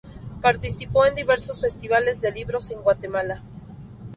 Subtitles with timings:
[0.41, 3.43] Participó en diversos festivales de libros en Guatemala.